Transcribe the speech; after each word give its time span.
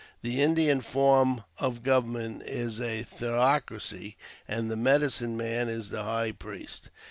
The 0.23 0.41
Indian 0.41 0.81
form 0.81 1.43
of 1.59 1.83
government 1.83 2.41
is 2.41 2.81
a 2.81 3.03
theocracy, 3.03 4.17
and 4.47 4.71
the 4.71 4.75
medicine 4.75 5.37
man 5.37 5.69
is 5.69 5.91
the 5.91 6.01
high 6.01 6.31
priest. 6.31 6.89